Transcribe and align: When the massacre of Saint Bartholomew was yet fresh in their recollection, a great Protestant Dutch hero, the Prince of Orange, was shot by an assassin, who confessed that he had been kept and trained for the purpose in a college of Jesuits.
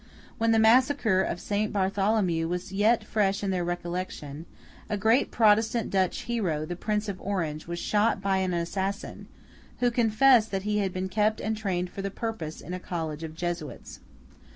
When 0.39 0.49
the 0.49 0.57
massacre 0.57 1.21
of 1.21 1.39
Saint 1.39 1.71
Bartholomew 1.71 2.47
was 2.47 2.71
yet 2.71 3.03
fresh 3.03 3.43
in 3.43 3.51
their 3.51 3.63
recollection, 3.63 4.47
a 4.89 4.97
great 4.97 5.29
Protestant 5.29 5.91
Dutch 5.91 6.21
hero, 6.21 6.65
the 6.65 6.75
Prince 6.75 7.07
of 7.07 7.21
Orange, 7.21 7.67
was 7.67 7.77
shot 7.77 8.19
by 8.19 8.37
an 8.37 8.51
assassin, 8.51 9.27
who 9.79 9.91
confessed 9.91 10.49
that 10.49 10.63
he 10.63 10.79
had 10.79 10.91
been 10.91 11.07
kept 11.07 11.39
and 11.39 11.55
trained 11.55 11.91
for 11.91 12.01
the 12.01 12.09
purpose 12.09 12.61
in 12.61 12.73
a 12.73 12.79
college 12.79 13.21
of 13.21 13.35
Jesuits. 13.35 13.99